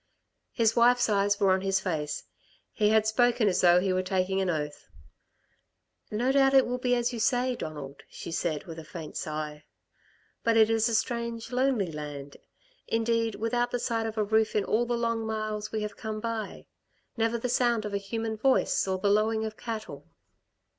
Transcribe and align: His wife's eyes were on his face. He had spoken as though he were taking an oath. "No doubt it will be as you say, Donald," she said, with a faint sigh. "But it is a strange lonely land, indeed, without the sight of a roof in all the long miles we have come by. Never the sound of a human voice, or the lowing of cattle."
His 0.51 0.75
wife's 0.75 1.09
eyes 1.09 1.39
were 1.39 1.51
on 1.51 1.61
his 1.61 1.79
face. 1.79 2.23
He 2.71 2.89
had 2.89 3.05
spoken 3.05 3.47
as 3.47 3.61
though 3.61 3.79
he 3.79 3.93
were 3.93 4.01
taking 4.01 4.41
an 4.41 4.49
oath. 4.49 4.89
"No 6.09 6.31
doubt 6.31 6.55
it 6.55 6.65
will 6.65 6.79
be 6.79 6.95
as 6.95 7.13
you 7.13 7.19
say, 7.19 7.55
Donald," 7.55 8.01
she 8.09 8.31
said, 8.31 8.63
with 8.63 8.79
a 8.79 8.83
faint 8.83 9.15
sigh. 9.15 9.63
"But 10.43 10.57
it 10.57 10.71
is 10.71 10.89
a 10.89 10.95
strange 10.95 11.51
lonely 11.51 11.91
land, 11.91 12.37
indeed, 12.87 13.35
without 13.35 13.69
the 13.69 13.77
sight 13.77 14.07
of 14.07 14.17
a 14.17 14.23
roof 14.23 14.55
in 14.55 14.65
all 14.65 14.87
the 14.87 14.97
long 14.97 15.23
miles 15.27 15.71
we 15.71 15.83
have 15.83 15.97
come 15.97 16.19
by. 16.19 16.65
Never 17.15 17.37
the 17.37 17.47
sound 17.47 17.85
of 17.85 17.93
a 17.93 17.99
human 17.99 18.35
voice, 18.37 18.87
or 18.87 18.97
the 18.97 19.07
lowing 19.11 19.45
of 19.45 19.55
cattle." 19.55 20.07